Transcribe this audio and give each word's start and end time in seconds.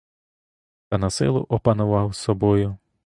Та 0.89 0.97
насилу 0.97 1.45
опанував 1.49 2.15
собою. 2.15 2.77